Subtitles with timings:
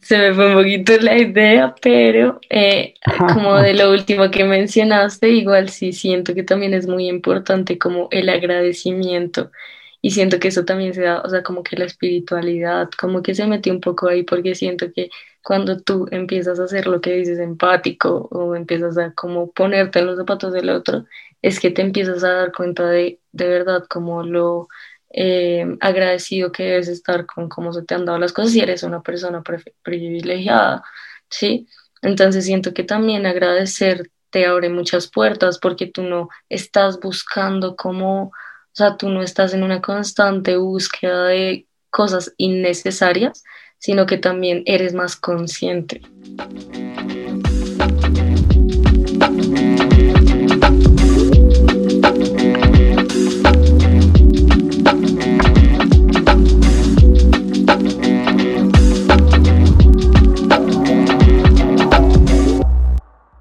[0.00, 2.94] se me fue un poquito la idea, pero eh,
[3.34, 8.08] como de lo último que mencionaste, igual sí siento que también es muy importante como
[8.10, 9.50] el agradecimiento.
[10.00, 13.34] Y siento que eso también se da, o sea, como que la espiritualidad, como que
[13.34, 15.10] se metió un poco ahí porque siento que
[15.42, 20.06] cuando tú empiezas a hacer lo que dices empático o empiezas a como ponerte en
[20.06, 21.04] los zapatos del otro,
[21.42, 24.68] es que te empiezas a dar cuenta de, de verdad como lo
[25.10, 28.82] eh, agradecido que debes estar con cómo se te han dado las cosas y eres
[28.82, 29.42] una persona
[29.82, 30.82] privilegiada,
[31.30, 31.66] ¿sí?
[32.02, 38.24] Entonces siento que también agradecer te abre muchas puertas porque tú no estás buscando cómo,
[38.24, 38.32] o
[38.72, 43.42] sea, tú no estás en una constante búsqueda de cosas innecesarias,
[43.78, 46.02] sino que también eres más consciente.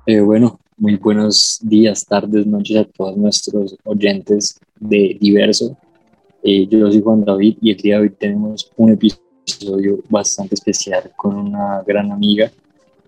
[0.09, 5.77] Eh, bueno, muy buenos días, tardes, noches a todos nuestros oyentes de Diverso.
[6.43, 11.11] Eh, yo soy Juan David y el día de hoy tenemos un episodio bastante especial
[11.17, 12.49] con una gran amiga.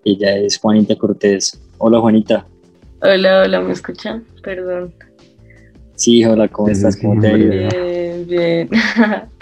[0.04, 1.58] Ella es Juanita Cortés.
[1.78, 2.46] Hola Juanita.
[3.02, 4.26] Hola, hola, ¿me escuchan?
[4.44, 4.94] Perdón.
[5.96, 6.98] Sí, hola, ¿cómo estás?
[6.98, 8.70] ¿Cómo te Bien, bien.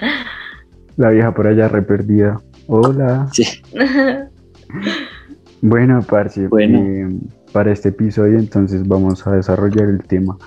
[0.96, 2.40] La vieja por allá re perdida.
[2.68, 3.28] Hola.
[3.34, 3.46] Sí.
[5.62, 6.80] Bueno, parce, Bueno.
[6.80, 7.10] eh,
[7.52, 10.38] para este episodio entonces vamos a desarrollar el tema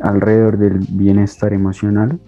[0.00, 2.18] alrededor del bienestar emocional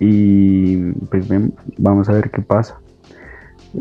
[0.00, 2.78] y pues ven, vamos a ver qué pasa.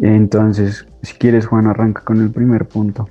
[0.01, 3.09] Entonces, si quieres Juan, arranca con el primer punto.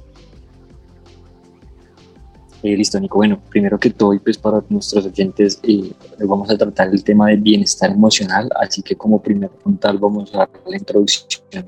[2.63, 3.19] Eh, listo, Nico.
[3.19, 5.93] Bueno, primero que todo, pues para nuestros oyentes, eh,
[6.25, 10.39] vamos a tratar el tema del bienestar emocional, así que como primer puntal vamos a
[10.39, 11.65] dar la introducción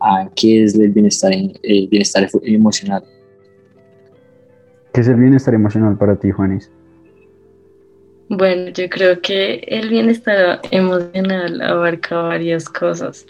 [0.00, 3.04] a qué es el bienestar, en- eh, bienestar emocional.
[4.94, 6.70] ¿Qué es el bienestar emocional para ti, Juanis?
[8.28, 13.26] Bueno, yo creo que el bienestar emocional abarca varias cosas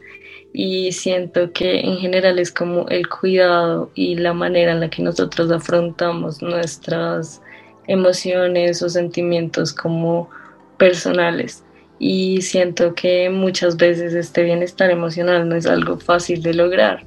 [0.52, 5.02] y siento que en general es como el cuidado y la manera en la que
[5.02, 7.40] nosotros afrontamos nuestras
[7.86, 10.28] emociones o sentimientos como
[10.76, 11.64] personales.
[11.98, 17.06] Y siento que muchas veces este bienestar emocional no es algo fácil de lograr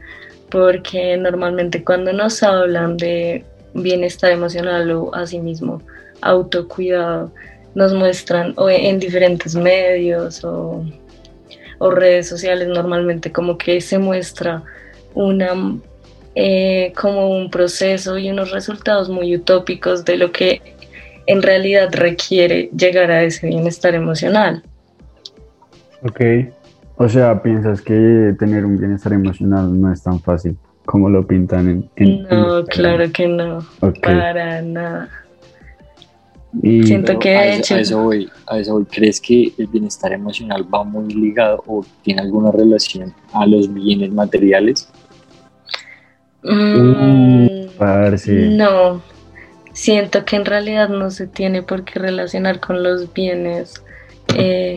[0.49, 3.45] porque normalmente cuando nos hablan de
[3.81, 5.81] bienestar emocional o asimismo
[6.21, 7.31] autocuidado,
[7.75, 10.83] nos muestran o en diferentes medios o,
[11.79, 14.63] redes sociales normalmente como que se muestra
[15.13, 15.77] una
[16.33, 20.61] eh, como un proceso y unos resultados muy utópicos de lo que
[21.27, 24.63] en realidad requiere llegar a ese bienestar emocional.
[26.01, 26.21] Ok.
[26.95, 31.67] O sea, ¿piensas que tener un bienestar emocional no es tan fácil como lo pintan
[31.69, 32.65] en, en No, Instagram?
[32.69, 33.59] claro que no,
[34.01, 35.09] para nada.
[36.63, 38.85] Y Siento Pero que a de eso, hecho- a eso voy, a eso voy.
[38.85, 44.11] ¿Crees que el bienestar emocional va muy ligado o tiene alguna relación a los bienes
[44.11, 44.89] materiales?
[46.43, 48.31] Mm, parce.
[48.31, 49.01] No,
[49.73, 53.83] siento que en realidad no se tiene por qué relacionar con los bienes,
[54.35, 54.75] eh,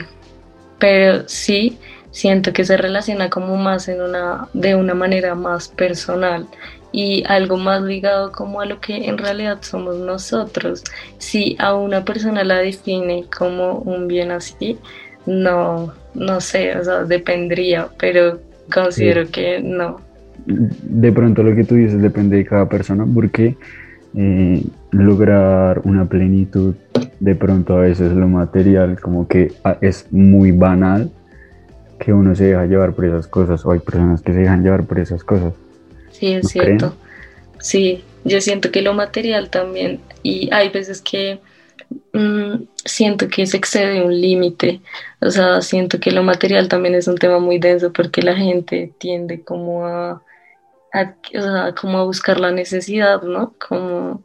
[0.79, 1.79] pero sí
[2.11, 6.47] siento que se relaciona como más en una, de una manera más personal
[6.93, 10.83] y algo más ligado como a lo que en realidad somos nosotros.
[11.19, 14.79] Si a una persona la define como un bien así,
[15.27, 18.41] no, no sé, o sea, dependería, pero
[18.73, 20.01] considero que no.
[20.47, 23.57] De pronto lo que tú dices depende de cada persona porque
[24.17, 26.75] eh, lograr una plenitud
[27.21, 31.11] de pronto a veces lo material como que ah, es muy banal
[32.01, 34.85] que uno se deja llevar por esas cosas o hay personas que se dejan llevar
[34.85, 35.55] por esas cosas.
[36.11, 36.95] Sí, es ¿No cierto.
[37.61, 41.41] Sí, yo siento que lo material también, y hay veces que
[42.13, 44.81] mm, siento que se excede un límite,
[45.21, 48.95] o sea, siento que lo material también es un tema muy denso porque la gente
[48.99, 50.23] tiende como a,
[50.93, 53.55] a- o sea, como a buscar la necesidad, ¿no?
[53.69, 54.23] Como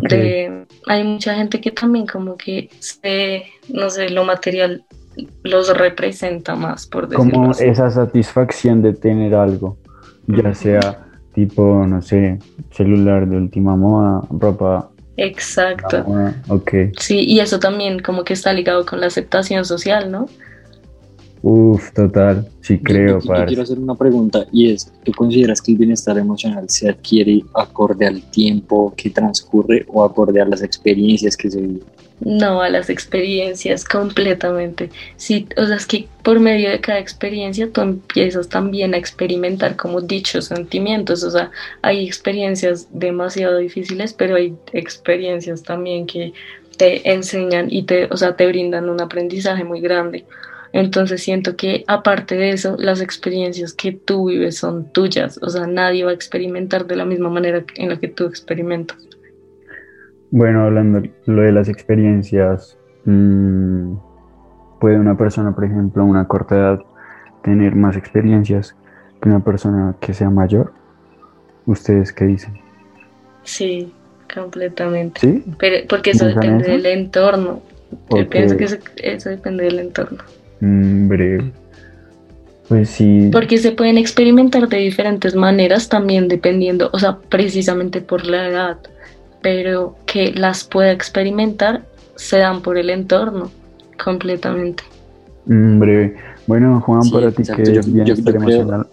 [0.00, 4.84] de, hay mucha gente que también como que se, no sé, lo material
[5.42, 7.64] los representa más, por decirlo Como así.
[7.64, 9.76] esa satisfacción de tener algo,
[10.26, 12.38] ya sea tipo, no sé,
[12.70, 15.98] celular de última moda, ropa Exacto.
[15.98, 16.70] la moda, ok.
[16.98, 20.26] Sí, y eso también como que está ligado con la aceptación social, ¿no?
[21.46, 23.46] Uf, total, sí creo, yo, yo parce.
[23.46, 28.06] quiero hacer una pregunta y es, ¿tú consideras que el bienestar emocional se adquiere acorde
[28.06, 31.82] al tiempo que transcurre o acorde a las experiencias que se viven?
[32.20, 34.90] No, a las experiencias completamente.
[35.16, 39.76] Sí, o sea, es que por medio de cada experiencia tú empiezas también a experimentar
[39.76, 41.24] como dichos sentimientos.
[41.24, 41.50] O sea,
[41.82, 46.32] hay experiencias demasiado difíciles, pero hay experiencias también que
[46.76, 50.24] te enseñan y te, o sea, te brindan un aprendizaje muy grande.
[50.72, 55.38] Entonces siento que aparte de eso, las experiencias que tú vives son tuyas.
[55.42, 58.98] O sea, nadie va a experimentar de la misma manera en la que tú experimentas.
[60.36, 63.94] Bueno, hablando lo de las experiencias, mm,
[64.80, 66.80] puede una persona, por ejemplo, a una corta edad,
[67.44, 68.74] tener más experiencias
[69.22, 70.72] que una persona que sea mayor.
[71.66, 72.54] ¿Ustedes qué dicen?
[73.44, 73.92] Sí,
[74.34, 75.20] completamente.
[75.20, 75.44] ¿Sí?
[75.56, 77.62] Pero, porque eso depende del entorno.
[78.10, 78.66] Yo pienso que
[79.04, 80.18] eso, depende del entorno.
[80.58, 81.52] Breve.
[82.68, 83.30] Pues sí.
[83.30, 88.78] Porque se pueden experimentar de diferentes maneras también dependiendo, o sea, precisamente por la edad
[89.44, 91.84] pero que las pueda experimentar
[92.16, 93.50] se dan por el entorno
[94.02, 94.82] completamente.
[95.44, 96.16] breve.
[96.46, 98.86] Bueno, Juan, para ti que es bienestar emocional.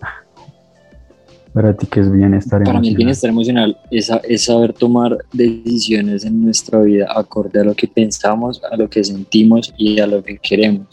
[1.54, 2.66] para ti que es bienestar emocional.
[2.66, 7.64] Para mí el bienestar emocional es, es saber tomar decisiones en nuestra vida acorde a
[7.64, 10.86] lo que pensamos, a lo que sentimos y a lo que queremos.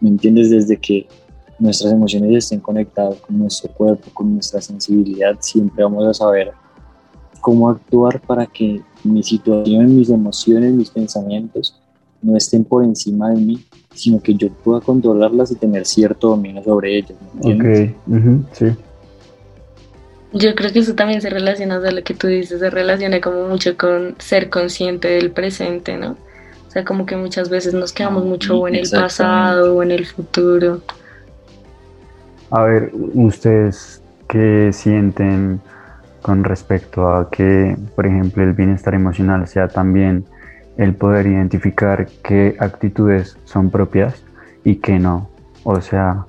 [0.00, 0.50] ¿Me entiendes?
[0.50, 1.08] Desde que
[1.58, 6.52] nuestras emociones estén conectadas con nuestro cuerpo, con nuestra sensibilidad, siempre vamos a saber
[7.42, 11.78] cómo actuar para que mi situación, mis emociones, mis pensamientos
[12.22, 16.62] no estén por encima de mí, sino que yo pueda controlarlas y tener cierto dominio
[16.62, 17.18] sobre ellas.
[17.40, 18.66] ok, sí.
[20.34, 23.48] Yo creo que eso también se relaciona, a lo que tú dices, se relaciona como
[23.48, 26.12] mucho con ser consciente del presente, ¿no?
[26.68, 30.06] O sea, como que muchas veces nos quedamos mucho en el pasado o en el
[30.06, 30.80] futuro.
[32.50, 35.60] A ver, ustedes qué sienten
[36.22, 40.24] con respecto a que, por ejemplo, el bienestar emocional sea también
[40.76, 44.24] el poder identificar qué actitudes son propias
[44.64, 45.28] y qué no.
[45.64, 46.24] O sea,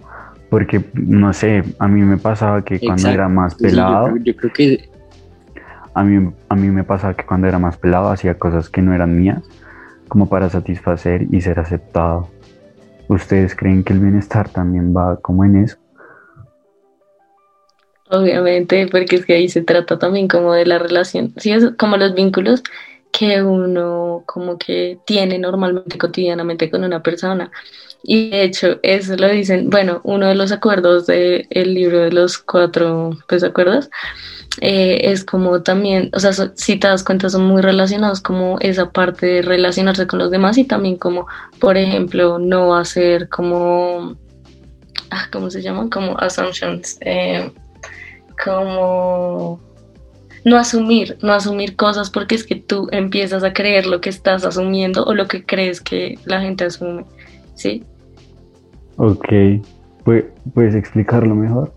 [0.49, 4.17] porque, no sé, a mí me pasaba que cuando era más pelado...
[4.17, 4.89] yo, creo, que...
[5.93, 8.93] A mí, a mí me pasaba que cuando era más pelado hacía cosas que no
[8.93, 9.43] eran mías,
[10.07, 12.29] como para satisfacer y ser aceptado.
[13.07, 15.77] ¿Ustedes creen que el bienestar también va como en eso?
[18.13, 21.97] Obviamente, porque es que ahí se trata también como de la relación, sí, es como
[21.97, 22.61] los vínculos
[23.11, 27.49] que uno como que tiene normalmente cotidianamente con una persona.
[28.03, 32.37] Y de hecho, eso lo dicen, bueno, uno de los acuerdos del libro de los
[32.37, 33.89] cuatro pues, acuerdos
[34.61, 38.91] eh, es como también, o sea, si te das cuenta, son muy relacionados como esa
[38.91, 41.25] parte de relacionarse con los demás y también como,
[41.59, 44.15] por ejemplo, no hacer como,
[45.09, 45.89] ah, ¿cómo se llaman?
[45.89, 46.97] Como assumptions.
[47.01, 47.51] Eh,
[48.43, 49.59] como
[50.45, 54.45] no asumir, no asumir cosas porque es que tú empiezas a creer lo que estás
[54.45, 57.05] asumiendo o lo que crees que la gente asume,
[57.55, 57.83] ¿sí?
[58.97, 59.27] Ok,
[60.53, 61.73] ¿puedes explicarlo mejor?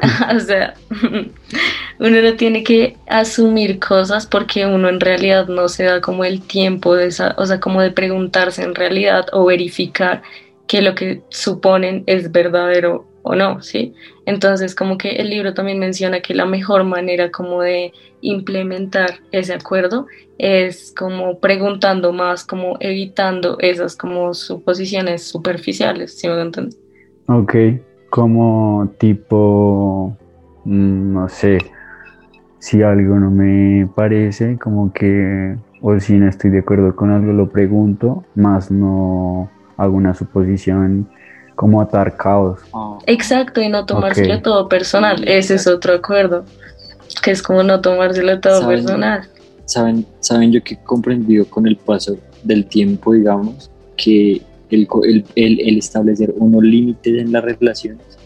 [0.34, 0.74] o sea,
[1.98, 6.42] uno no tiene que asumir cosas porque uno en realidad no se da como el
[6.42, 10.22] tiempo de esa, o sea, como de preguntarse en realidad o verificar
[10.66, 13.94] que lo que suponen es verdadero o no, ¿sí?
[14.24, 19.54] Entonces, como que el libro también menciona que la mejor manera como de implementar ese
[19.54, 20.06] acuerdo
[20.38, 26.78] es como preguntando más, como evitando esas como suposiciones superficiales, ¿sí me entiendes?
[27.26, 27.54] Ok,
[28.10, 30.16] como tipo,
[30.64, 31.58] mm, no sé,
[32.60, 37.32] si algo no me parece, como que, o si no estoy de acuerdo con algo,
[37.32, 41.08] lo pregunto, más no hago una suposición
[41.56, 42.60] como atar caos.
[42.72, 42.98] Ah.
[43.06, 45.26] Exacto, y no tomárselo todo personal.
[45.26, 46.44] Ese es otro acuerdo,
[47.22, 49.28] que es como no tomárselo todo personal.
[49.64, 55.24] Saben, saben yo que he comprendido con el paso del tiempo, digamos, que el, el,
[55.34, 58.16] el, establecer unos límites en las relaciones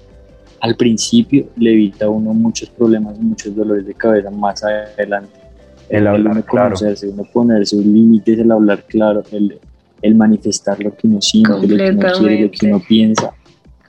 [0.61, 5.41] al principio le evita a uno muchos problemas, muchos dolores de cabeza más adelante.
[5.89, 6.75] El hablar claro.
[6.75, 9.59] Conocerse, uno poner sus límites, el hablar claro, el,
[10.03, 13.33] el manifestar lo que uno siente, lo que uno quiere, lo que uno piensa,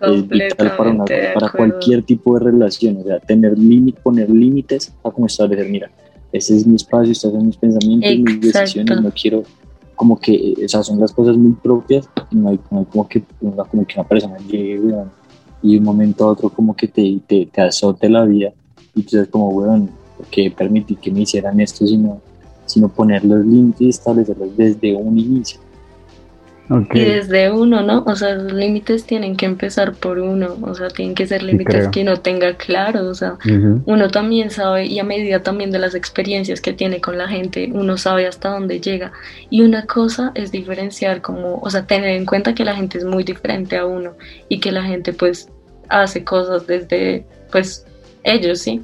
[0.01, 2.98] es vital para, para cualquier tipo de relación.
[2.98, 5.91] O sea, tener límites, poner límites a como establecer, mira,
[6.32, 9.44] ese es mi espacio, estos son mis pensamientos, mis decisiones, no quiero
[10.01, 14.00] como que, esas son las cosas muy propias, y no hay, como, que, como que
[14.00, 14.82] una persona llegue,
[15.62, 18.51] y de un momento a otro como que te, te, te azote la vida,
[18.96, 19.91] y tú sabes como, weón,
[20.32, 22.20] que permití que me hicieran esto, sino,
[22.65, 25.60] sino poner los límites y establecerlos desde un inicio.
[26.93, 28.03] Y desde uno, ¿no?
[28.05, 31.87] O sea, los límites tienen que empezar por uno, o sea, tienen que ser límites
[31.89, 33.37] que uno tenga claro, o sea,
[33.85, 37.69] uno también sabe, y a medida también de las experiencias que tiene con la gente,
[37.73, 39.11] uno sabe hasta dónde llega.
[39.49, 43.05] Y una cosa es diferenciar como, o sea, tener en cuenta que la gente es
[43.05, 44.13] muy diferente a uno
[44.47, 45.49] y que la gente pues
[45.89, 47.85] hace cosas desde, pues,
[48.23, 48.83] ellos, ¿sí?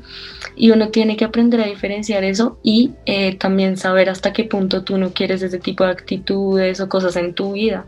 [0.55, 4.83] Y uno tiene que aprender a diferenciar eso y eh, también saber hasta qué punto
[4.83, 7.85] tú no quieres ese tipo de actitudes o cosas en tu vida.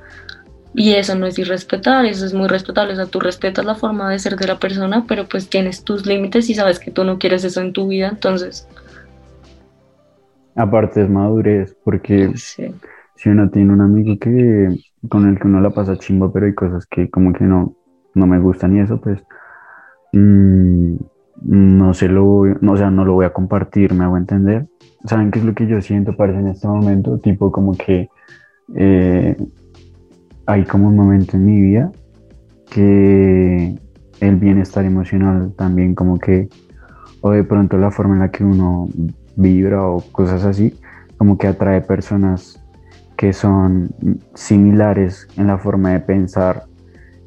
[0.73, 2.93] Y eso no es irrespetar, eso es muy respetable.
[2.93, 6.05] O sea, tú respetas la forma de ser de la persona, pero pues tienes tus
[6.05, 8.67] límites y sabes que tú no quieres eso en tu vida, entonces.
[10.55, 14.69] Aparte es madurez, porque si uno tiene un amigo que
[15.07, 17.75] con el que uno la pasa chimba, pero hay cosas que como que no,
[18.13, 19.19] no me gustan y eso, pues.
[20.11, 20.95] Mmm,
[21.41, 24.67] no se lo no, sea, no lo voy a compartir, me hago entender.
[25.05, 27.17] ¿Saben qué es lo que yo siento, parece, en este momento?
[27.19, 28.10] Tipo como que
[28.75, 29.38] eh,
[30.46, 31.91] hay como un momento en mi vida
[32.69, 33.75] que
[34.19, 36.50] el bienestar emocional también como que,
[37.22, 38.89] o de pronto la forma en la que uno
[39.36, 40.75] vibra o cosas así,
[41.17, 42.63] como que atrae personas
[43.15, 43.89] que son
[44.34, 46.63] similares en la forma de pensar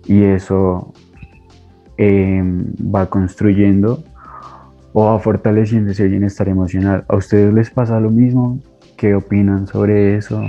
[0.06, 0.92] y eso
[1.98, 4.02] Em, va construyendo
[4.94, 7.04] o va fortaleciendo ese bienestar emocional.
[7.08, 8.58] ¿A ustedes les pasa lo mismo?
[8.96, 10.42] ¿Qué opinan sobre eso?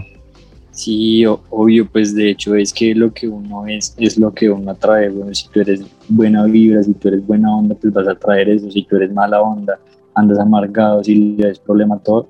[0.72, 4.72] Sí, obvio, pues de hecho es que lo que uno es, es lo que uno
[4.72, 5.10] atrae.
[5.10, 8.50] Bueno, si tú eres buena vibra, si tú eres buena onda, pues vas a atraer
[8.50, 8.72] eso.
[8.72, 9.78] Si tú eres mala onda,
[10.16, 12.28] andas amargado, si le das problema a todo,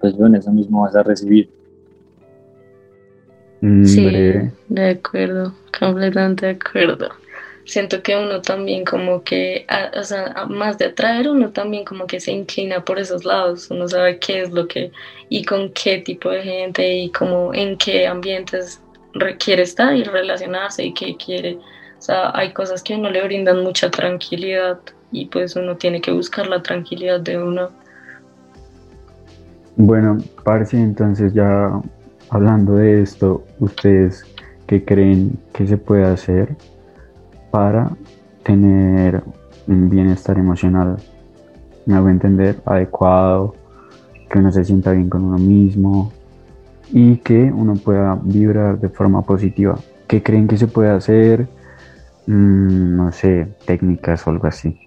[0.00, 1.50] pues bueno, eso mismo vas a recibir.
[3.60, 4.10] Mm, sí,
[4.68, 7.08] de acuerdo, completamente de acuerdo
[7.68, 12.18] siento que uno también como que, o sea, más de atraer, uno también como que
[12.18, 14.90] se inclina por esos lados, uno sabe qué es lo que
[15.28, 18.80] y con qué tipo de gente y como en qué ambientes
[19.12, 21.58] requiere estar y relacionarse y qué quiere.
[21.98, 24.78] O sea, hay cosas que a uno le brindan mucha tranquilidad
[25.12, 27.68] y pues uno tiene que buscar la tranquilidad de uno.
[29.76, 31.70] Bueno, Parsi, entonces ya
[32.30, 34.24] hablando de esto, ¿ustedes
[34.66, 36.56] qué creen que se puede hacer
[37.50, 37.90] para
[38.42, 39.22] tener
[39.66, 40.96] un bienestar emocional,
[41.86, 43.54] me hago entender, adecuado,
[44.30, 46.12] que uno se sienta bien con uno mismo
[46.92, 49.78] y que uno pueda vibrar de forma positiva.
[50.06, 51.48] ¿Qué creen que se puede hacer?
[52.26, 54.78] Mm, no sé, técnicas o algo así.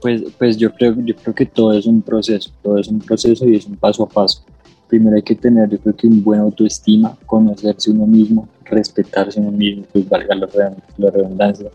[0.00, 3.46] Pues, pues yo, creo, yo creo que todo es un proceso, todo es un proceso
[3.46, 4.44] y es un paso a paso.
[4.88, 9.52] Primero hay que tener, yo creo que un buen autoestima, conocerse uno mismo, respetarse uno
[9.52, 11.70] mismo, pues valga la redundancia,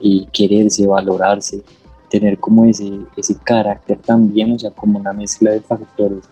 [0.00, 1.62] y quererse, valorarse,
[2.08, 6.24] tener como ese, ese carácter también, o sea, como una mezcla de factores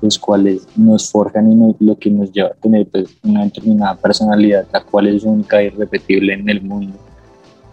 [0.00, 4.66] los cuales nos forjan y lo que nos lleva a tener pues, una determinada personalidad,
[4.70, 6.98] la cual es única y irrepetible en el mundo.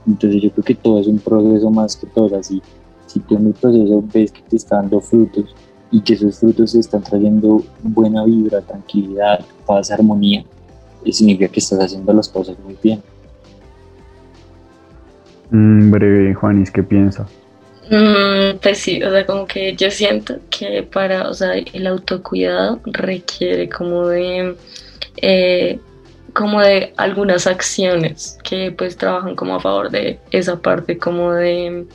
[0.08, 2.62] Entonces yo creo que todo es un proceso más que todo, así
[3.14, 5.54] si tú en el proceso ves que te está dando frutos
[5.92, 10.44] y que esos frutos te están trayendo buena vibra, tranquilidad, paz, armonía,
[11.12, 13.04] significa que estás haciendo las cosas muy bien.
[15.54, 17.28] Mm, breve, Juanis, ¿qué piensa?
[17.92, 22.82] Mm, pues sí, o sea, como que yo siento que para, o sea, el autocuidado
[22.86, 24.56] requiere como de,
[25.18, 25.80] eh,
[26.34, 31.86] como de algunas acciones que pues trabajan como a favor de esa parte como de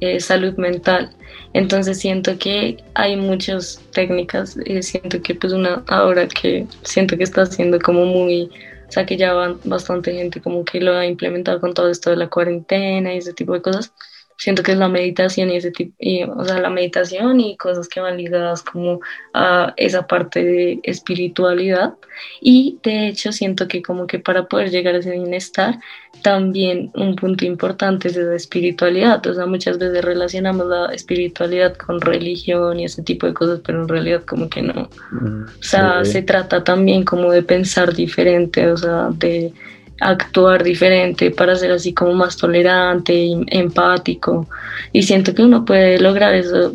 [0.00, 1.10] eh, salud mental.
[1.54, 7.24] Entonces siento que hay muchas técnicas, eh, siento que pues una ahora que siento que
[7.24, 8.50] está siendo como muy
[8.90, 12.10] o sea que ya van bastante gente como que lo ha implementado con todo esto
[12.10, 13.94] de la cuarentena y ese tipo de cosas
[14.40, 15.92] siento que es la meditación y ese tipo,
[16.34, 19.00] o sea, la meditación y cosas que van ligadas como
[19.34, 21.92] a esa parte de espiritualidad.
[22.40, 25.78] Y de hecho siento que como que para poder llegar a ese bienestar,
[26.22, 29.24] también un punto importante es esa espiritualidad.
[29.26, 33.82] O sea, muchas veces relacionamos la espiritualidad con religión y ese tipo de cosas, pero
[33.82, 34.88] en realidad como que no.
[35.10, 39.52] Mm, o sea, se trata también como de pensar diferente, o sea, de
[40.00, 44.46] actuar diferente, para ser así como más tolerante, empático.
[44.92, 46.74] Y siento que uno puede lograr eso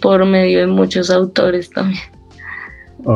[0.00, 2.02] por medio de muchos autores también.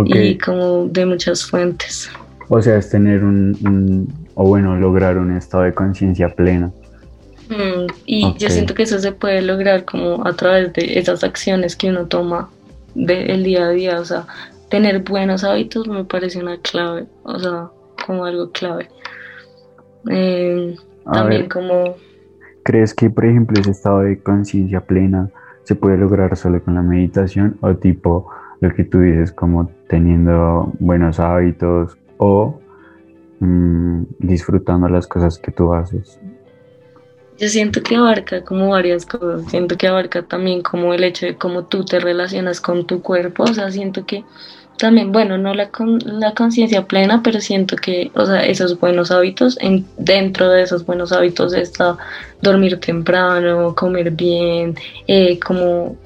[0.07, 2.11] Y como de muchas fuentes.
[2.49, 6.73] O sea, es tener un, o bueno, lograr un estado de conciencia plena.
[7.49, 11.75] Mm, y yo siento que eso se puede lograr como a través de esas acciones
[11.75, 12.49] que uno toma
[12.95, 14.01] del día a día.
[14.01, 14.27] O sea,
[14.69, 17.69] tener buenos hábitos me parece una clave, o sea,
[18.07, 18.89] como algo clave.
[20.09, 21.97] Eh, también como...
[22.63, 25.31] ¿Crees que, por ejemplo, ese estado de conciencia plena
[25.65, 28.31] se puede lograr solo con la meditación o tipo
[28.61, 32.61] lo que tú dices, como teniendo buenos hábitos o
[33.41, 36.21] mm, disfrutando las cosas que tú haces?
[37.39, 41.37] Yo siento que abarca como varias cosas, siento que abarca también como el hecho de
[41.37, 44.25] cómo tú te relacionas con tu cuerpo, o sea, siento que
[44.81, 45.71] también, bueno, no la,
[46.05, 50.87] la conciencia plena, pero siento que, o sea, esos buenos hábitos, en, dentro de esos
[50.87, 51.99] buenos hábitos está
[52.41, 54.75] dormir temprano, comer bien,
[55.07, 55.97] eh, como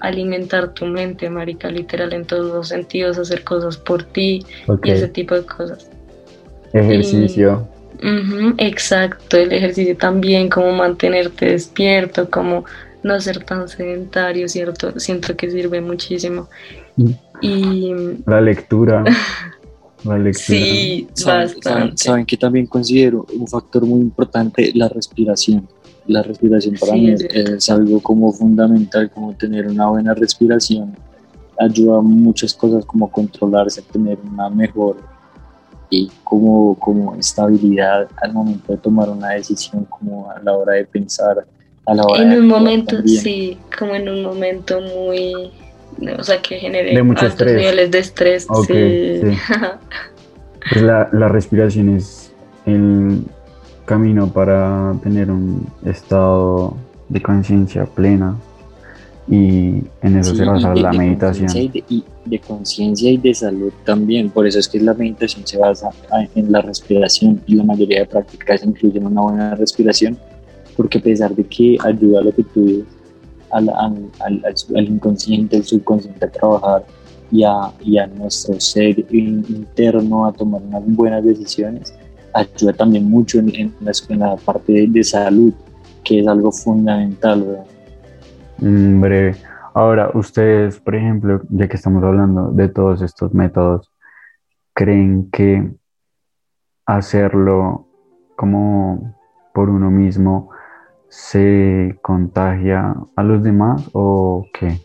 [0.00, 4.44] alimentar tu mente, marica, literal, en todos los sentidos, hacer cosas por ti
[4.82, 5.90] y ese tipo de cosas.
[6.72, 7.68] Ejercicio
[8.58, 12.64] exacto, el ejercicio también, como mantenerte despierto, como
[13.02, 14.98] no ser tan sedentario, ¿cierto?
[14.98, 16.48] Siento que sirve muchísimo.
[17.40, 17.92] Y...
[18.26, 19.04] La lectura.
[20.04, 20.58] La lectura.
[20.58, 21.96] Sí, bastante.
[21.96, 25.68] ¿saben, que también considero un factor muy importante la respiración?
[26.06, 30.96] La respiración para mí es, algo como fundamental, como tener una buena respiración
[31.58, 34.96] ayuda a muchas cosas como controlarse, tener una mejor
[35.90, 40.84] y como, como estabilidad al momento de tomar una decisión, como a la hora de
[40.84, 41.46] pensar,
[41.86, 45.50] a la hora en un momento, sí, como en un momento muy,
[46.18, 47.56] o sea, que genere de altos estrés.
[47.56, 48.46] niveles de estrés.
[48.66, 49.20] sí.
[50.72, 52.32] pues la, la respiración es
[52.66, 53.22] el
[53.84, 56.76] camino para tener un estado
[57.08, 58.36] de conciencia plena
[59.30, 61.50] y en eso se basa la meditación.
[61.54, 65.90] Y de, conciencia y de salud también, por eso es que la meditación se basa
[66.34, 70.18] en la respiración y la mayoría de prácticas incluyen una buena respiración,
[70.76, 72.86] porque a pesar de que ayuda a lo que tú dices,
[73.50, 76.84] al, al, al, inconsciente, al subconsciente a trabajar
[77.30, 81.94] y a, y a nuestro ser interno a tomar unas buenas decisiones,
[82.34, 85.52] ayuda también mucho en, en, la, parte de, salud,
[86.04, 87.44] que es algo fundamental.
[87.44, 87.66] ¿verdad?
[88.58, 89.36] Mm, breve.
[89.74, 93.92] Ahora, ustedes, por ejemplo, ya que estamos hablando de todos estos métodos,
[94.74, 95.70] ¿creen que
[96.86, 97.86] hacerlo
[98.36, 99.14] como
[99.52, 100.50] por uno mismo
[101.08, 104.80] se contagia a los demás o qué?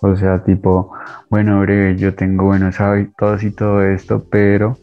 [0.00, 0.92] O sea, tipo,
[1.30, 4.76] bueno, breve, yo tengo buenos hábitos y todo esto, pero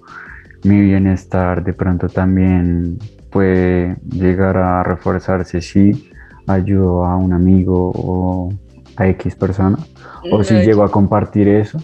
[0.63, 2.97] mi bienestar de pronto también
[3.29, 6.11] puede llegar a reforzarse si
[6.47, 8.49] ayudo a un amigo o
[8.97, 9.77] a X persona,
[10.31, 11.79] o si llego a compartir eso,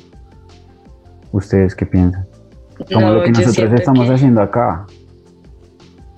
[1.31, 2.25] ¿ustedes qué piensan?
[2.91, 4.85] Como lo que nosotros estamos haciendo acá.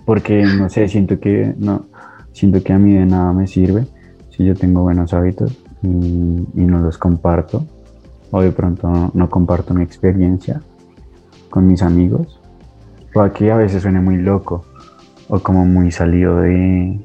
[0.06, 1.86] Porque no sé, siento que no,
[2.32, 3.86] siento que a mí de nada me sirve
[4.30, 7.66] si yo tengo buenos hábitos y, no los comparto,
[8.32, 10.62] o de pronto no, comparto mi experiencia
[11.50, 12.40] con mis amigos,
[13.16, 14.66] o aquí a veces suena muy loco,
[15.30, 17.00] o como muy salido de,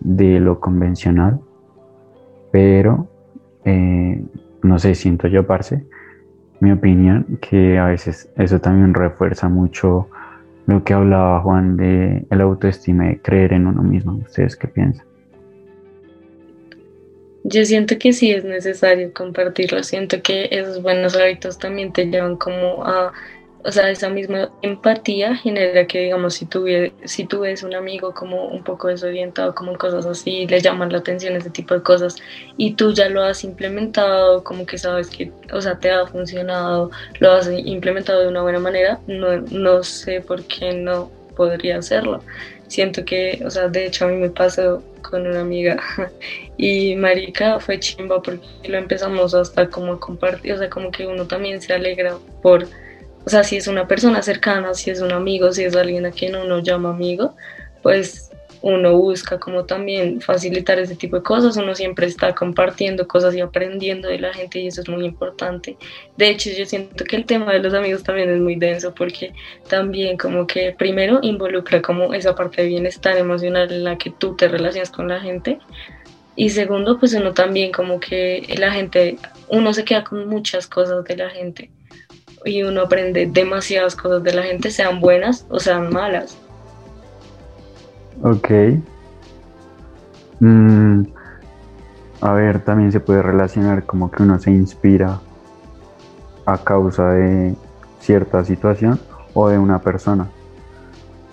[0.00, 1.40] de lo convencional,
[2.50, 3.08] pero
[3.64, 4.24] eh,
[4.62, 5.86] no sé, siento yo, parce,
[6.60, 10.08] mi opinión, que a veces eso también refuerza mucho
[10.66, 14.20] lo que hablaba Juan de el autoestima de creer en uno mismo.
[14.24, 15.06] ¿Ustedes qué piensan?
[17.44, 22.36] Yo siento que sí es necesario compartirlo, siento que esos buenos hábitos también te llevan
[22.36, 23.12] como a
[23.64, 26.66] o sea, esa misma empatía genera que, digamos, si tú,
[27.04, 30.98] si tú ves un amigo como un poco desorientado, como cosas así, le llaman la
[30.98, 32.16] atención ese tipo de cosas,
[32.56, 36.90] y tú ya lo has implementado, como que sabes que, o sea, te ha funcionado,
[37.20, 42.22] lo has implementado de una buena manera, no, no sé por qué no podría hacerlo.
[42.66, 45.76] Siento que, o sea, de hecho a mí me pasó con una amiga
[46.56, 51.06] y marica fue chimba porque lo empezamos hasta como a compartir, o sea, como que
[51.06, 52.66] uno también se alegra por
[53.24, 56.10] o sea, si es una persona cercana, si es un amigo, si es alguien a
[56.10, 57.36] quien uno llama amigo,
[57.82, 58.30] pues
[58.62, 63.40] uno busca como también facilitar ese tipo de cosas, uno siempre está compartiendo cosas y
[63.40, 65.76] aprendiendo de la gente y eso es muy importante.
[66.16, 69.32] De hecho, yo siento que el tema de los amigos también es muy denso porque
[69.68, 74.36] también como que primero involucra como esa parte de bienestar emocional en la que tú
[74.36, 75.58] te relacionas con la gente.
[76.34, 81.04] Y segundo, pues uno también como que la gente, uno se queda con muchas cosas
[81.04, 81.70] de la gente
[82.44, 86.36] y uno aprende demasiadas cosas de la gente, sean buenas o sean malas.
[88.22, 88.50] Ok.
[90.40, 91.02] Mm,
[92.20, 95.20] a ver, también se puede relacionar como que uno se inspira
[96.46, 97.54] a causa de
[98.00, 99.00] cierta situación
[99.34, 100.28] o de una persona.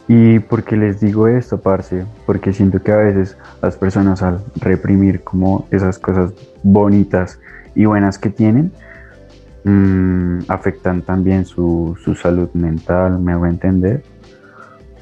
[0.07, 2.05] ¿Y por qué les digo esto, parce?
[2.25, 6.31] Porque siento que a veces las personas al reprimir como esas cosas
[6.63, 7.39] bonitas
[7.75, 8.71] y buenas que tienen,
[9.63, 14.03] Mm, afectan también su, salud mental, me hago entender.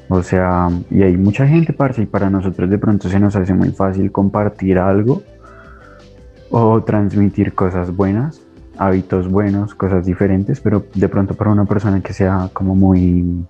[0.08, 3.54] O sea, y hay mucha gente, parce, y para nosotros de pronto se nos hace
[3.54, 5.22] muy fácil compartir algo
[6.50, 8.40] o transmitir cosas buenas,
[8.78, 13.46] hábitos buenos, cosas diferentes, pero de pronto para una persona que sea como muy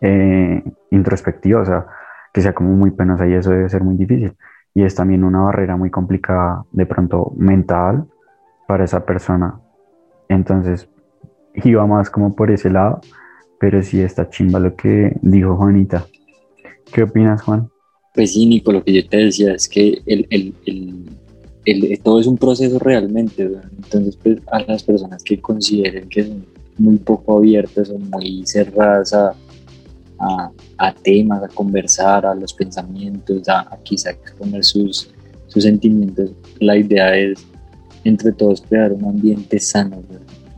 [0.00, 1.86] eh, introspectiva, o sea,
[2.32, 4.36] que sea como muy penosa y eso debe ser muy difícil.
[4.74, 8.06] Y es también una barrera muy complicada de pronto mental
[8.66, 9.60] para esa persona.
[10.30, 10.88] Entonces,
[11.64, 13.00] iba más como por ese lado,
[13.58, 16.06] pero sí está chimba lo que dijo Juanita.
[16.92, 17.68] ¿Qué opinas, Juan?
[18.14, 20.54] Pues sí, Nico, lo que yo te decía es que el, el,
[21.64, 23.42] el, todo es un proceso realmente.
[23.42, 26.46] Entonces, pues, a las personas que consideren que son
[26.78, 29.34] muy poco abiertas o muy cerradas a,
[30.78, 35.10] a, temas, a conversar, a los pensamientos, a, a quizá exponer sus,
[35.48, 37.44] sus sentimientos, la idea es
[38.04, 40.02] entre todos crear un ambiente sano,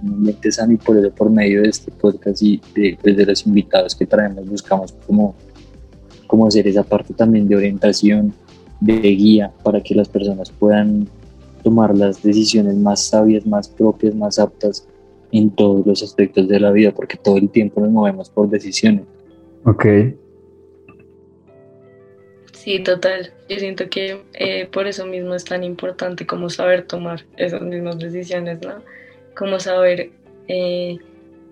[0.02, 3.26] un ambiente sano y por eso por medio de este podcast y de, pues, de
[3.26, 5.34] los invitados que traemos buscamos como,
[6.26, 8.32] como hacer esa parte también de orientación,
[8.80, 11.08] de guía para que las personas puedan
[11.62, 14.86] tomar las decisiones más sabias, más propias, más aptas
[15.30, 19.04] en todos los aspectos de la vida, porque todo el tiempo nos movemos por decisiones.
[19.64, 19.86] Ok.
[22.62, 23.32] Sí, total.
[23.48, 27.98] Yo siento que eh, por eso mismo es tan importante como saber tomar esas mismas
[27.98, 28.74] decisiones, ¿no?
[29.36, 30.10] Como saber
[30.46, 30.96] eh,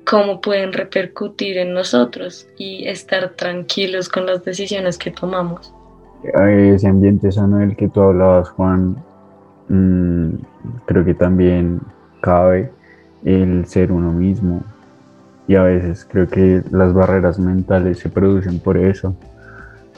[0.09, 5.75] cómo pueden repercutir en nosotros y estar tranquilos con las decisiones que tomamos.
[6.23, 8.95] Ese ambiente sano del que tú hablabas, Juan,
[9.69, 10.35] mm,
[10.87, 11.81] creo que también
[12.21, 12.71] cabe
[13.25, 14.63] el ser uno mismo,
[15.49, 19.17] y a veces creo que las barreras mentales se producen por eso,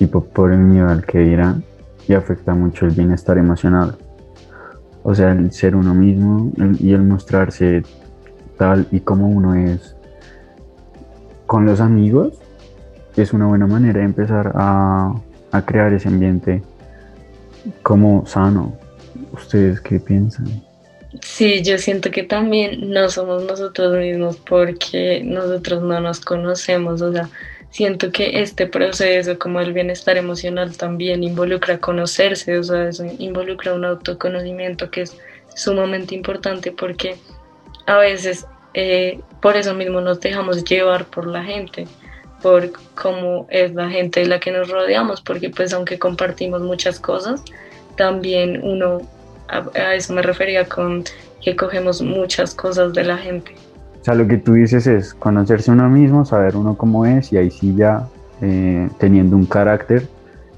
[0.07, 1.65] por el miedo al que dirán
[2.09, 3.97] y afecta mucho el bienestar emocional.
[5.03, 7.83] O sea, el ser uno mismo y el mostrarse
[8.57, 9.97] tal y como uno es
[11.47, 12.38] con los amigos
[13.17, 15.15] es una buena manera de empezar a,
[15.51, 16.62] a crear ese ambiente
[17.83, 18.79] como sano.
[19.33, 20.47] ¿Ustedes qué piensan?
[21.21, 27.12] Sí, yo siento que también no somos nosotros mismos porque nosotros no nos conocemos, o
[27.12, 27.29] sea,
[27.73, 33.73] siento que este proceso como el bienestar emocional también involucra conocerse, o sea, eso involucra
[33.73, 35.17] un autoconocimiento que es
[35.55, 37.17] sumamente importante porque
[37.87, 41.87] a veces eh, por eso mismo nos dejamos llevar por la gente,
[42.43, 47.01] por cómo es la gente de la que nos rodeamos, porque pues aunque compartimos muchas
[47.01, 47.43] cosas,
[47.97, 49.01] también uno
[49.49, 51.05] a, eso me refería con
[51.43, 53.55] que cogemos muchas cosas de la gente.
[54.03, 57.37] O sea, lo que tú dices es conocerse uno mismo, saber uno cómo es y
[57.37, 58.09] ahí sí ya
[58.41, 60.09] eh, teniendo un carácter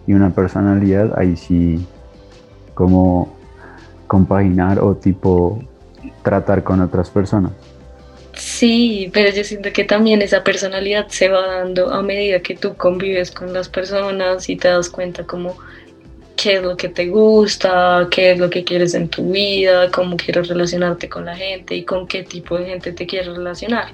[0.07, 1.87] y una personalidad, ahí sí
[2.73, 3.37] como
[4.07, 5.63] compaginar o tipo
[6.23, 7.53] tratar con otras personas.
[8.33, 12.77] Sí, pero yo siento que también esa personalidad se va dando a medida que tú
[12.77, 15.55] convives con las personas y te das cuenta como
[16.37, 20.17] qué es lo que te gusta, qué es lo que quieres en tu vida, cómo
[20.17, 23.89] quieres relacionarte con la gente y con qué tipo de gente te quieres relacionar.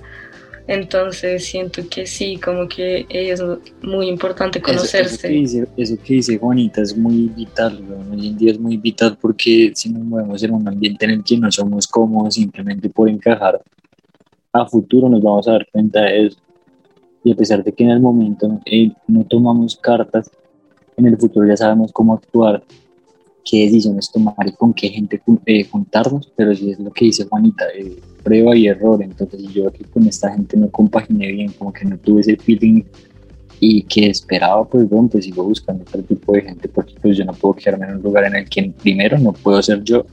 [0.67, 3.43] Entonces siento que sí, como que es
[3.83, 5.43] muy importante conocerse.
[5.77, 9.91] Eso, que, dice, Juanita es muy vital, hoy en día es muy vital porque si
[9.91, 13.61] nos movemos en un ambiente en el que no somos cómodos simplemente por encajar,
[14.53, 16.39] a futuro nos vamos a dar cuenta de eso.
[17.25, 20.31] Y a pesar de que en el momento eh, no tomamos cartas,
[21.01, 22.63] en el futuro ya sabemos cómo actuar,
[23.45, 27.25] qué decisiones tomar y con qué gente eh, juntarnos, pero si es lo que dice
[27.25, 31.73] Juanita, eh, prueba y error, entonces yo aquí con esta gente no compaginé bien, como
[31.73, 32.83] que no tuve ese feeling
[33.59, 37.25] y que esperaba, pues bueno, pues sigo buscando otro tipo de gente porque pues yo
[37.25, 40.05] no puedo quedarme en un lugar en el que primero no puedo ser yo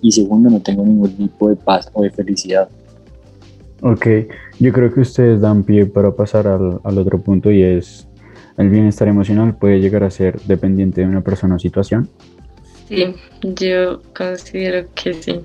[0.00, 2.68] y segundo no tengo ningún tipo de paz o de felicidad.
[3.80, 4.06] Ok,
[4.60, 8.06] yo creo que ustedes dan pie para pasar al, al otro punto y es
[8.58, 12.08] el bienestar emocional puede llegar a ser dependiente de una persona o situación?
[12.88, 15.40] Sí, yo considero que sí,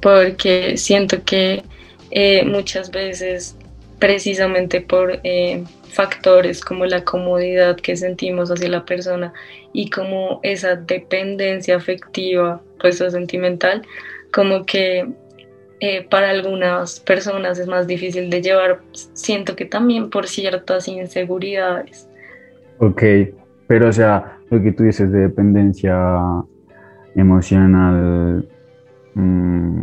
[0.00, 1.62] porque siento que
[2.10, 3.56] eh, muchas veces
[3.98, 9.32] precisamente por eh, factores como la comodidad que sentimos hacia la persona
[9.72, 13.82] y como esa dependencia afectiva, pues o sentimental,
[14.30, 15.08] como que
[15.80, 22.08] eh, para algunas personas es más difícil de llevar, siento que también por ciertas inseguridades
[22.78, 23.02] Ok,
[23.66, 25.96] pero o sea, lo que tú dices de dependencia
[27.14, 28.48] emocional,
[29.14, 29.80] mm,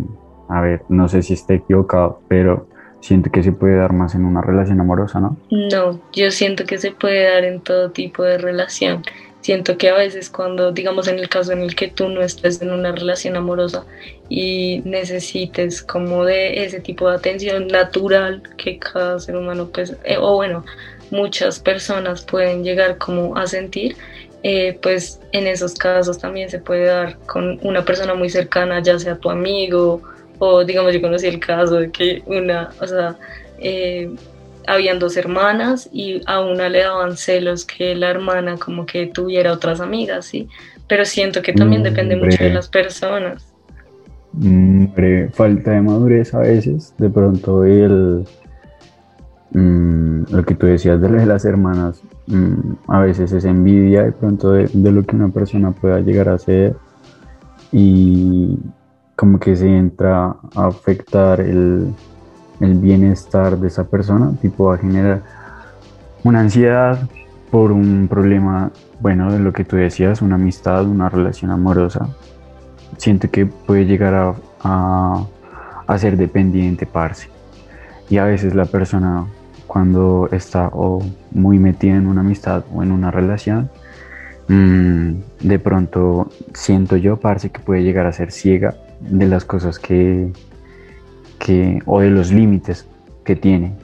[0.49, 2.67] a ver, no sé si esté equivocado, pero
[2.99, 5.37] siento que se puede dar más en una relación amorosa, ¿no?
[5.49, 9.03] No, yo siento que se puede dar en todo tipo de relación.
[9.43, 12.61] Siento que a veces cuando, digamos en el caso en el que tú no estés
[12.61, 13.85] en una relación amorosa
[14.29, 20.15] y necesites como de ese tipo de atención natural que cada ser humano, pues, eh,
[20.17, 20.63] o bueno,
[21.11, 23.97] muchas personas pueden llegar como a sentir,
[24.43, 28.97] eh, pues en esos casos también se puede dar con una persona muy cercana, ya
[28.97, 30.01] sea tu amigo
[30.39, 33.17] o digamos yo conocí el caso de que una, o sea,
[33.59, 34.09] eh,
[34.67, 39.53] habían dos hermanas y a una le daban celos que la hermana como que tuviera
[39.53, 40.47] otras amigas, ¿sí?
[40.87, 43.45] Pero siento que también depende mucho de las personas.
[44.33, 48.25] Mm, Hombre, falta de madurez a veces, de pronto el,
[49.51, 54.51] mm, lo que tú decías de las hermanas, mm, a veces es envidia de pronto
[54.51, 56.75] de, de lo que una persona pueda llegar a hacer
[57.71, 58.57] y
[59.15, 61.87] como que se entra a afectar el,
[62.63, 65.21] el bienestar de esa persona, tipo a generar
[66.23, 66.99] una ansiedad
[67.51, 72.07] por un problema, bueno, de lo que tú decías, una amistad, una relación amorosa
[72.97, 75.25] siento que puede llegar a, a,
[75.87, 77.29] a ser dependiente, parce.
[78.09, 79.25] Y a veces la persona
[79.67, 80.69] cuando está
[81.31, 83.69] muy metida en una amistad o en una relación,
[84.47, 89.79] mm, de pronto siento yo, parce, que puede llegar a ser ciega de las cosas
[89.79, 90.31] que,
[91.43, 92.87] que o de los límites
[93.23, 93.75] que tiene.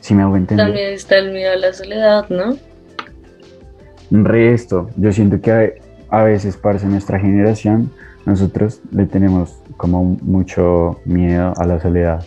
[0.00, 0.66] Si me hago entender?
[0.66, 2.56] También está el miedo a la soledad, ¿no?
[4.10, 4.90] resto.
[4.96, 5.50] Yo siento que
[6.10, 7.90] a, a veces, parce, nuestra generación,
[8.26, 12.22] nosotros le tenemos como mucho miedo a la soledad.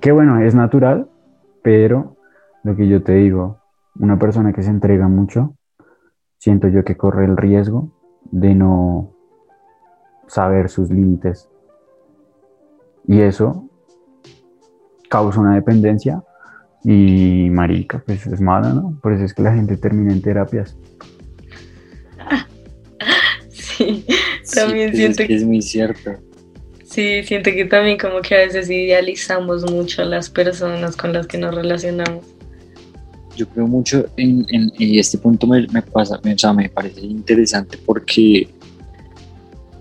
[0.00, 1.08] Que bueno, es natural,
[1.62, 2.16] pero
[2.62, 3.58] lo que yo te digo,
[3.98, 5.56] una persona que se entrega mucho,
[6.38, 7.92] siento yo que corre el riesgo
[8.30, 9.14] de no
[10.26, 11.48] saber sus límites.
[13.08, 13.68] Y eso
[15.08, 16.22] causa una dependencia
[16.84, 18.98] y marica, pues es mala, ¿no?
[19.02, 20.76] Por eso es que la gente termina en terapias.
[23.50, 24.04] Sí,
[24.44, 26.12] Sí, también pues siento es que es muy cierto.
[26.84, 31.26] Sí, siento que también como que a veces idealizamos mucho a las personas con las
[31.26, 32.24] que nos relacionamos.
[33.36, 36.68] Yo creo mucho en, en- y este punto me, me pasa, me, o sea, me
[36.68, 38.48] parece interesante porque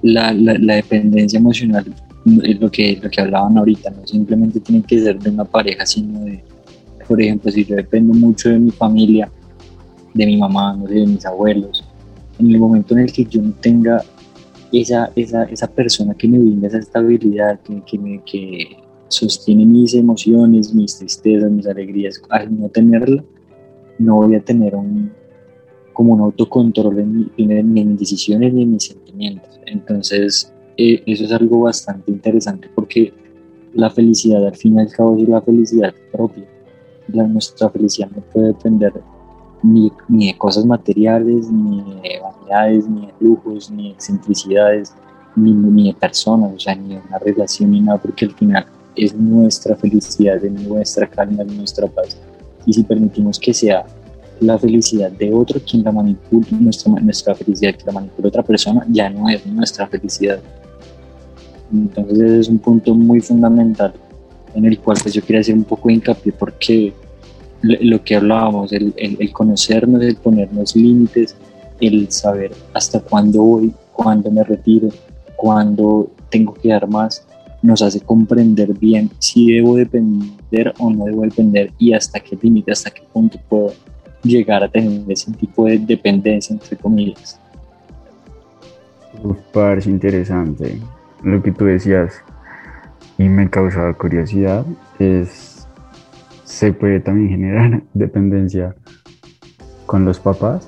[0.03, 1.93] la, la- la dependencia emocional
[2.25, 6.19] lo que, lo que hablaban ahorita, no simplemente tiene que ser de una pareja, sino
[6.21, 6.43] de,
[7.07, 9.29] por ejemplo, si yo dependo mucho de mi familia,
[10.13, 11.83] de mi mamá, no sé, de mis abuelos,
[12.39, 14.03] en el momento en el que yo no tenga
[14.71, 19.93] esa, esa, esa persona que me brinda esa estabilidad, que, que, me, que sostiene mis
[19.93, 23.23] emociones, mis tristezas, mis alegrías, al no tenerla,
[23.99, 25.11] no voy a tener un,
[25.93, 29.59] como un autocontrol en, mi- en mis decisiones ni en mis sentimientos.
[29.65, 33.13] Entonces, eh, eso es algo bastante interesante porque
[33.73, 36.45] la felicidad al fin y al cabo es la felicidad propia.
[37.07, 38.93] La, nuestra felicidad no puede depender
[39.63, 44.93] ni, ni de cosas materiales, ni de vanidades, ni de lujos, ni de excentricidades,
[45.35, 48.65] ni, ni de personas, o sea, ni de una relación, ni nada, porque al final
[48.95, 52.17] es nuestra felicidad, es nuestra calma, es nuestra paz.
[52.65, 53.85] Y si permitimos que sea
[54.39, 58.85] la felicidad de otro quien la manipule, nuestra, nuestra felicidad que la manipule otra persona,
[58.89, 60.39] ya no es nuestra felicidad.
[61.71, 63.93] Entonces ese es un punto muy fundamental
[64.53, 66.93] en el cual pues yo quería hacer un poco de hincapié porque
[67.61, 71.35] lo, que hablábamos, el, el, el conocernos, el ponernos límites,
[71.79, 74.89] el saber hasta cuándo voy, cuándo me retiro,
[75.35, 77.25] cuándo tengo que dar más,
[77.61, 82.71] nos hace comprender bien si debo depender o no debo depender y hasta qué límite,
[82.71, 83.73] hasta qué punto puedo
[84.23, 87.39] llegar a tener ese tipo de dependencia, entre comillas.
[89.23, 90.79] Uf, parece interesante.
[91.23, 92.23] Lo que tú decías
[93.17, 94.65] y me causaba curiosidad
[94.99, 95.67] es,
[96.43, 98.75] ¿se puede también generar dependencia
[99.85, 100.67] con los papás?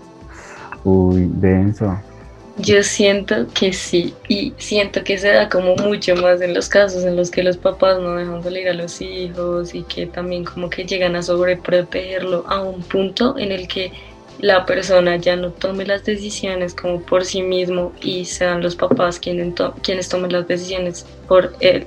[0.84, 1.98] Uy, denso.
[2.58, 7.04] Yo siento que sí, y siento que se da como mucho más en los casos
[7.04, 10.70] en los que los papás no dejan salir a los hijos y que también como
[10.70, 13.92] que llegan a sobreprotegerlo a un punto en el que
[14.40, 19.20] la persona ya no tome las decisiones como por sí mismo y sean los papás
[19.20, 21.86] quienes, quienes tomen las decisiones por él.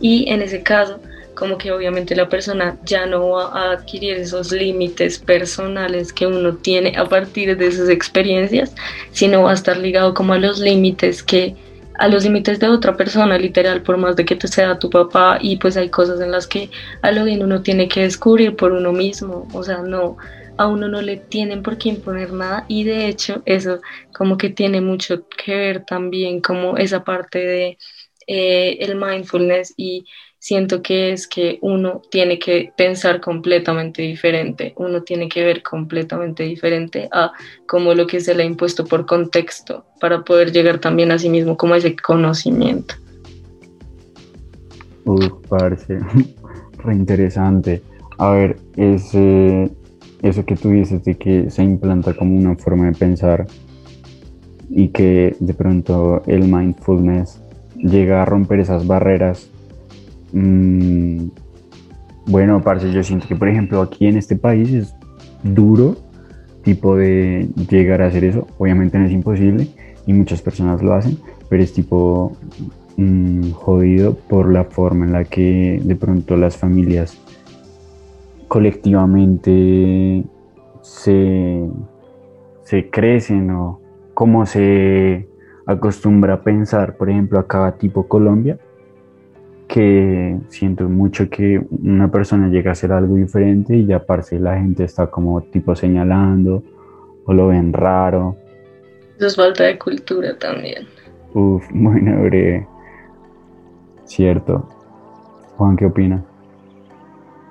[0.00, 1.00] Y en ese caso,
[1.34, 6.54] como que obviamente la persona ya no va a adquirir esos límites personales que uno
[6.54, 8.72] tiene a partir de sus experiencias,
[9.12, 11.56] sino va a estar ligado como a los límites que
[11.98, 15.38] a los límites de otra persona, literal, por más de que te sea tu papá
[15.40, 16.68] y pues hay cosas en las que
[17.02, 20.16] a lo bien uno tiene que descubrir por uno mismo, o sea, no
[20.56, 23.80] a uno no le tienen por qué imponer nada y de hecho eso
[24.12, 27.78] como que tiene mucho que ver también como esa parte de
[28.26, 30.06] eh, el mindfulness y
[30.38, 36.42] siento que es que uno tiene que pensar completamente diferente, uno tiene que ver completamente
[36.42, 37.32] diferente a
[37.66, 41.30] como lo que se le ha impuesto por contexto para poder llegar también a sí
[41.30, 42.94] mismo como ese conocimiento.
[45.06, 45.98] Uf, parece
[46.78, 47.82] re interesante.
[48.18, 49.70] A ver, ese,
[50.24, 53.46] eso que tú dices de que se implanta como una forma de pensar
[54.70, 57.40] y que de pronto el mindfulness
[57.76, 59.48] llega a romper esas barreras.
[60.32, 61.26] mmm,
[62.26, 64.94] Bueno, parce, yo siento que, por ejemplo, aquí en este país es
[65.42, 65.96] duro,
[66.62, 68.46] tipo de llegar a hacer eso.
[68.56, 69.68] Obviamente no es imposible
[70.06, 71.18] y muchas personas lo hacen,
[71.50, 72.32] pero es tipo
[72.96, 77.18] mm, jodido por la forma en la que de pronto las familias
[78.54, 80.24] colectivamente
[80.80, 81.68] se,
[82.62, 83.80] se crecen o
[84.14, 85.28] cómo se
[85.66, 88.56] acostumbra a pensar, por ejemplo, acá tipo Colombia,
[89.66, 94.56] que siento mucho que una persona llega a hacer algo diferente y ya aparte la
[94.56, 96.62] gente está como tipo señalando
[97.24, 98.36] o lo ven raro.
[99.16, 100.86] Eso es falta de cultura también.
[101.32, 102.68] Uf, bueno, breve.
[104.04, 104.68] Cierto.
[105.56, 106.24] Juan, ¿qué opina?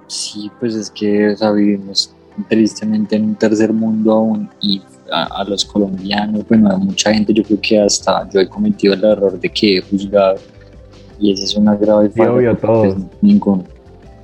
[0.08, 2.14] Sí, pues es que vivimos
[2.50, 7.44] tristemente en un tercer mundo aún y a, los colombianos, bueno, a mucha gente yo
[7.44, 10.40] creo que hasta yo he cometido el error de que he juzgado
[11.20, 12.56] y esa es una grave falla.
[12.56, 13.64] Pues, ningún,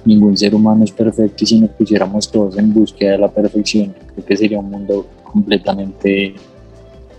[0.05, 3.93] ningún ser humano es perfecto y si nos pusiéramos todos en búsqueda de la perfección,
[4.13, 6.33] creo que sería un mundo completamente,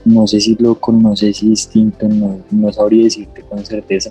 [0.05, 4.11] no sé si loco, no sé si distinto, no, no sabría decirte con certeza,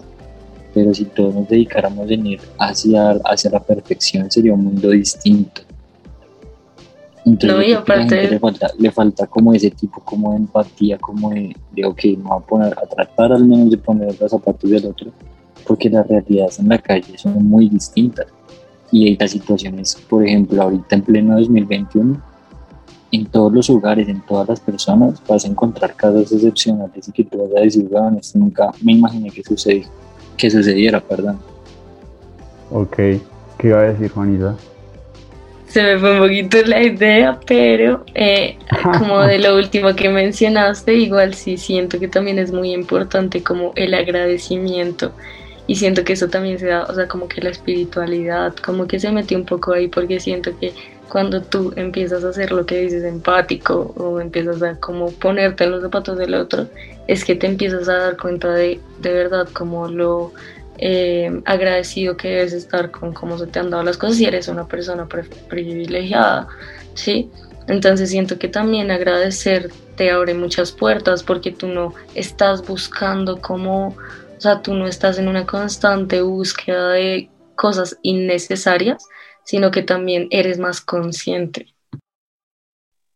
[0.73, 5.61] pero si todos nos dedicáramos en ir hacia, hacia la perfección sería un mundo distinto.
[7.25, 8.27] Entonces, aparte...
[8.29, 12.15] le, falta, le falta como ese tipo como de empatía, como de, de ok, me
[12.15, 15.11] voy a poner a tratar al menos de poner los zapatos del otro
[15.69, 18.25] porque las realidades en la calle son muy distintas
[18.91, 22.19] y las situaciones, por ejemplo, ahorita en pleno 2021,
[23.11, 27.23] en todos los hogares, en todas las personas, vas a encontrar casos excepcionales y que
[27.23, 29.87] tú vas a decir, bueno, esto nunca me imaginé que, sucediera,
[30.39, 31.39] que sucediera, perdón.
[32.71, 34.55] Ok, ¿qué iba a decir Juanita?
[35.67, 38.57] Se me fue un poquito la idea, pero eh,
[38.97, 43.73] como de lo último que mencionaste, igual sí siento que también es muy importante como
[43.75, 45.11] el agradecimiento
[45.67, 48.99] y siento que eso también se da, o sea, como que la espiritualidad, como que
[48.99, 50.73] se metió un poco ahí porque siento que
[51.09, 55.71] cuando tú empiezas a hacer lo que dices empático o empiezas a como ponerte en
[55.71, 56.67] los zapatos del otro,
[57.07, 60.31] es que te empiezas a dar cuenta de, de verdad como lo
[60.77, 64.47] eh, agradecido que debes estar con cómo se te han dado las cosas y eres
[64.47, 65.07] una persona
[65.49, 66.47] privilegiada,
[66.93, 67.29] ¿sí?
[67.67, 73.95] Entonces siento que también agradecer te abre muchas puertas porque tú no estás buscando cómo
[74.39, 79.05] o sea, tú no estás en una constante búsqueda de cosas innecesarias,
[79.49, 81.73] sino que también eres más consciente.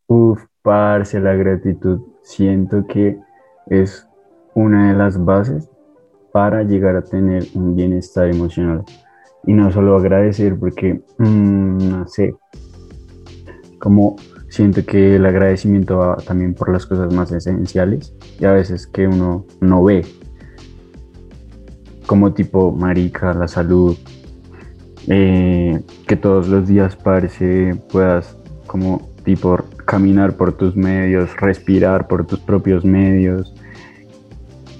[0.07, 2.01] Uf, parce, la gratitud.
[2.23, 3.19] Siento que
[3.67, 4.07] es
[4.55, 5.69] una de las bases
[6.31, 8.83] para llegar a tener un bienestar emocional.
[9.45, 12.33] Y no solo agradecer, porque, mm, no sé,
[13.77, 14.15] como
[14.49, 19.05] siento que el agradecimiento va también por las cosas más esenciales y a veces que
[19.07, 20.03] uno no ve
[22.07, 23.95] como tipo marica, la salud,
[25.07, 28.37] eh, que todos los días parece puedas
[28.67, 33.53] como tipo caminar por tus medios, respirar por tus propios medios,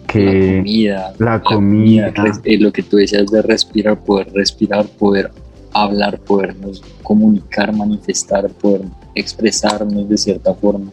[0.08, 5.32] que la comida, la, comida, eh, lo que tú decías de respirar, poder respirar, poder
[5.74, 8.82] hablar, podernos comunicar, manifestar, poder
[9.16, 10.92] expresarnos de cierta forma.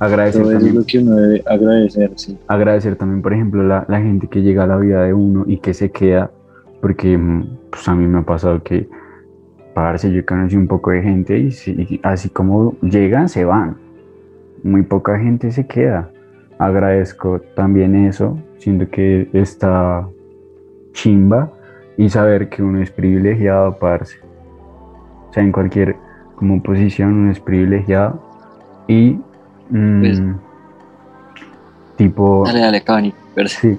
[0.00, 0.76] Agradecer también.
[0.76, 2.38] lo que uno debe agradecer, sí.
[2.46, 5.58] Agradecer también, por ejemplo, la, la, gente que llega a la vida de uno y
[5.58, 6.30] que se queda,
[6.80, 8.88] porque mm, pues a mí me ha pasado que,
[9.74, 13.76] parece yo conocí un poco de gente y, así como llegan, se van.
[14.64, 16.10] Muy poca gente se queda.
[16.58, 20.08] Agradezco también eso, siento que está
[20.92, 21.52] chimba
[21.96, 24.18] y saber que uno es privilegiado, parce.
[25.30, 25.96] O sea, en cualquier
[26.34, 28.20] como posición uno es privilegiado
[28.88, 29.18] y
[29.70, 30.34] pues, mm,
[31.96, 32.44] tipo.
[32.46, 33.14] Dale, dale, Cavani.
[33.46, 33.78] Sí.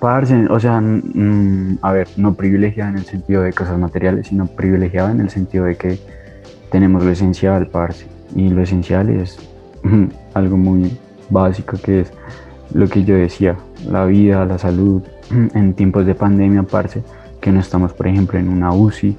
[0.00, 4.46] Parce, o sea, mm, a ver, no privilegiado en el sentido de cosas materiales, sino
[4.46, 5.98] privilegiado en el sentido de que
[6.70, 8.06] tenemos lo esencial, parce.
[8.36, 9.38] Y lo esencial es
[10.34, 10.96] algo muy
[11.30, 12.12] básico que es
[12.72, 13.56] lo que yo decía,
[13.90, 15.02] la vida, la salud,
[15.54, 17.02] en tiempos de pandemia, parce,
[17.40, 19.16] que no estamos, por ejemplo, en una UCI,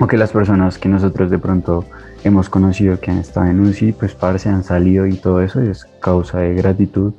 [0.00, 1.84] o que las personas que nosotros de pronto
[2.24, 5.86] hemos conocido que han estado en UCI, pues parce, han salido y todo eso es
[6.00, 7.12] causa de gratitud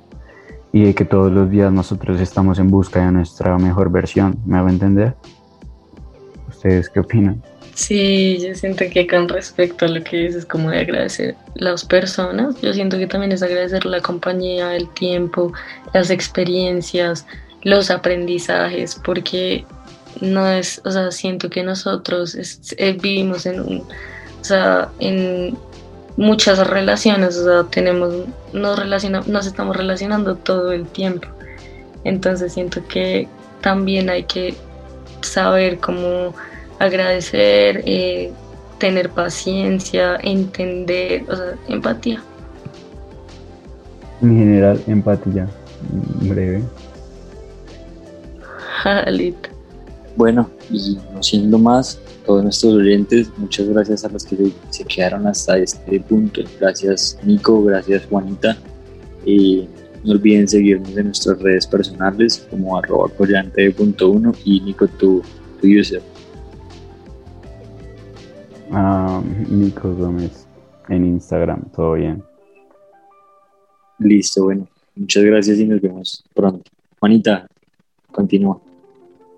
[0.73, 4.37] y de que todos los días nosotros estamos en busca de nuestra mejor versión.
[4.45, 5.13] ¿Me hago entender?
[6.49, 7.41] ¿Ustedes qué opinan?
[7.75, 12.59] Sí, yo siento que con respecto a lo que dices, como de agradecer las personas,
[12.61, 15.53] yo siento que también es agradecer la compañía, el tiempo,
[15.93, 17.25] las experiencias,
[17.61, 19.65] los aprendizajes, porque
[20.21, 22.35] no es, o sea, siento que nosotros
[22.77, 23.83] eh, vivimos en un
[24.43, 25.57] o sea, en
[26.17, 28.13] muchas relaciones, o sea, tenemos,
[28.53, 31.27] nos, relaciona, nos estamos relacionando todo el tiempo.
[32.03, 33.27] Entonces siento que
[33.61, 34.55] también hay que
[35.21, 36.33] saber cómo
[36.79, 38.31] agradecer, eh,
[38.77, 42.21] tener paciencia, entender, o sea, empatía.
[44.21, 45.47] En general, empatía,
[46.21, 46.63] breve.
[50.15, 55.27] Bueno, y no siendo más, todos nuestros oyentes, muchas gracias a los que se quedaron
[55.27, 56.41] hasta este punto.
[56.59, 58.57] Gracias Nico, gracias Juanita.
[59.25, 59.67] Y
[60.03, 65.21] no olviden seguirnos en nuestras redes personales como arroba collante.1 y Nico, tu,
[65.61, 66.01] tu user.
[68.71, 70.47] Ah, Nico Gómez
[70.89, 72.23] en Instagram, todo bien.
[73.99, 76.69] Listo, bueno, muchas gracias y nos vemos pronto.
[76.99, 77.47] Juanita,
[78.11, 78.72] continúa.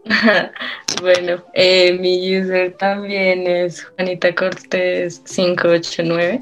[1.02, 6.42] bueno, eh, mi user también es Juanita Cortés 589,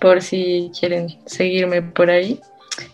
[0.00, 2.40] por si quieren seguirme por ahí.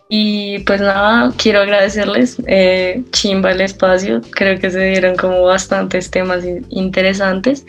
[0.09, 6.11] Y pues nada, quiero agradecerles, eh, chimba el espacio, creo que se dieron como bastantes
[6.11, 7.65] temas interesantes.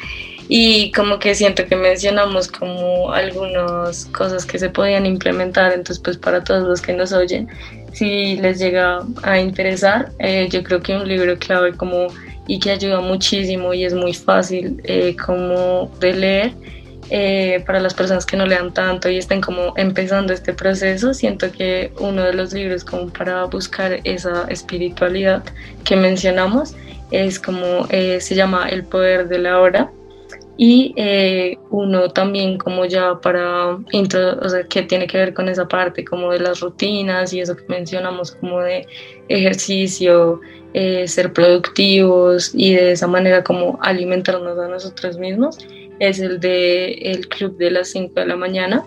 [0.50, 6.18] Y como que siento que mencionamos como algunas cosas que se podían implementar, entonces pues
[6.18, 7.48] para todos los que nos oyen,
[7.94, 12.08] si les llega a interesar, eh, yo creo que un libro clave como
[12.48, 16.54] y que ayuda muchísimo y es muy fácil eh, como de leer
[17.10, 21.52] eh, para las personas que no lean tanto y estén como empezando este proceso, siento
[21.52, 25.44] que uno de los libros como para buscar esa espiritualidad
[25.84, 26.74] que mencionamos
[27.12, 29.92] es como eh, se llama El poder de la hora
[30.64, 35.68] y eh, uno también como ya para, o sea, que tiene que ver con esa
[35.68, 38.86] parte como de las rutinas y eso que mencionamos como de
[39.28, 40.40] ejercicio,
[40.72, 45.58] ser productivos y de esa manera como alimentarnos a nosotros mismos
[45.98, 48.84] es el de el club de las 5 de la mañana.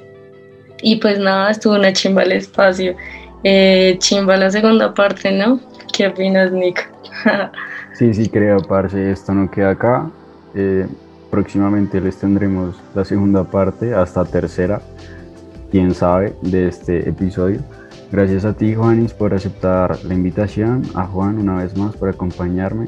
[0.81, 2.95] Y pues nada, estuvo una chimba el espacio.
[3.43, 5.59] Eh, chimba la segunda parte, ¿no?
[5.93, 6.89] ¿Qué opinas, Nick?
[7.95, 10.09] sí, sí, creo, parce, esto no queda acá.
[10.55, 10.87] Eh,
[11.35, 14.81] próximamente les tendremos la segunda parte, hasta tercera,
[15.73, 17.61] quién sabe, de este episodio.
[18.13, 20.83] Gracias a ti, Juanis, por aceptar la invitación.
[20.95, 22.87] A Juan, una vez más, por acompañarme.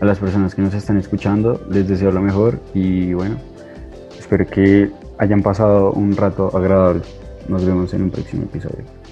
[0.00, 3.36] A las personas que nos están escuchando, les deseo lo mejor y bueno,
[4.18, 7.02] Espero que hayan pasado un rato agradable.
[7.46, 9.03] Nos vemos en un próximo episodio.